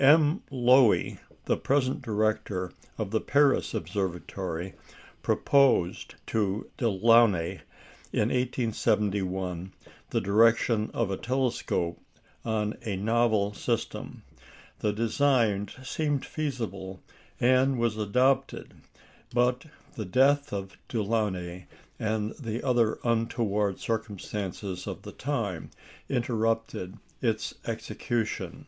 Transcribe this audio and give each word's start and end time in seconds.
M. 0.03 0.41
Loewy, 0.49 1.19
the 1.45 1.57
present 1.57 2.01
director 2.01 2.71
of 2.97 3.11
the 3.11 3.21
Paris 3.21 3.75
Observatory, 3.75 4.73
proposed 5.21 6.15
to 6.25 6.67
Delaunay 6.79 7.59
in 8.11 8.29
1871 8.29 9.71
the 10.09 10.19
direction 10.19 10.89
of 10.91 11.11
a 11.11 11.17
telescope 11.17 12.01
on 12.43 12.77
a 12.81 12.95
novel 12.95 13.53
system. 13.53 14.23
The 14.79 14.91
design 14.91 15.69
seemed 15.83 16.25
feasible, 16.25 16.99
and 17.39 17.77
was 17.77 17.95
adopted; 17.95 18.73
but 19.31 19.65
the 19.93 20.05
death 20.05 20.51
of 20.51 20.79
Delaunay 20.87 21.67
and 21.99 22.31
the 22.39 22.63
other 22.63 22.97
untoward 23.03 23.77
circumstances 23.79 24.87
of 24.87 25.03
the 25.03 25.11
time 25.11 25.69
interrupted 26.09 26.97
its 27.21 27.53
execution. 27.67 28.59